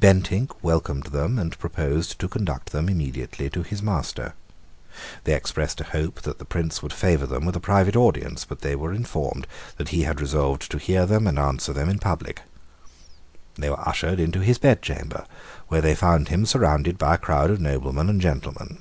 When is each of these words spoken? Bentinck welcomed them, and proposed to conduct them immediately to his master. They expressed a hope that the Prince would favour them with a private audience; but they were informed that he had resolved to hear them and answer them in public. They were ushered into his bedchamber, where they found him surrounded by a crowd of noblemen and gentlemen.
Bentinck 0.00 0.64
welcomed 0.64 1.04
them, 1.12 1.38
and 1.38 1.56
proposed 1.60 2.18
to 2.18 2.26
conduct 2.28 2.72
them 2.72 2.88
immediately 2.88 3.48
to 3.50 3.62
his 3.62 3.84
master. 3.84 4.34
They 5.22 5.32
expressed 5.32 5.80
a 5.80 5.84
hope 5.84 6.22
that 6.22 6.40
the 6.40 6.44
Prince 6.44 6.82
would 6.82 6.92
favour 6.92 7.24
them 7.24 7.46
with 7.46 7.54
a 7.54 7.60
private 7.60 7.94
audience; 7.94 8.44
but 8.44 8.62
they 8.62 8.74
were 8.74 8.92
informed 8.92 9.46
that 9.76 9.90
he 9.90 10.02
had 10.02 10.20
resolved 10.20 10.68
to 10.72 10.78
hear 10.78 11.06
them 11.06 11.28
and 11.28 11.38
answer 11.38 11.72
them 11.72 11.88
in 11.88 12.00
public. 12.00 12.42
They 13.54 13.70
were 13.70 13.78
ushered 13.88 14.18
into 14.18 14.40
his 14.40 14.58
bedchamber, 14.58 15.24
where 15.68 15.82
they 15.82 15.94
found 15.94 16.30
him 16.30 16.46
surrounded 16.46 16.98
by 16.98 17.14
a 17.14 17.18
crowd 17.18 17.52
of 17.52 17.60
noblemen 17.60 18.08
and 18.10 18.20
gentlemen. 18.20 18.78